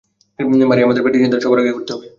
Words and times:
মারি, 0.69 0.81
আমাদের 0.83 1.03
পেটের 1.03 1.21
চিন্তাটা 1.23 1.43
সবার 1.43 1.61
আগে 1.61 1.75
করতে 1.77 1.91
হবে। 1.93 2.05